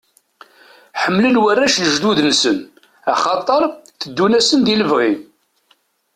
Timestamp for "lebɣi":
4.81-5.11